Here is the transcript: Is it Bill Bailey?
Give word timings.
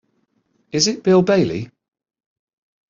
Is 0.71 0.87
it 0.87 1.03
Bill 1.03 1.21
Bailey? 1.21 1.69